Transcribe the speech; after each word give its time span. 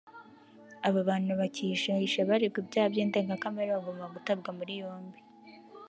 aba 0.87 1.01
bantu 1.09 1.31
bakihishahisha 1.39 2.27
baregwa 2.29 2.59
ibyaha 2.63 2.87
by’indengakamere 2.93 3.69
bagomba 3.77 4.11
gutabwa 4.15 4.49
muri 4.57 4.73
yombi 4.81 5.19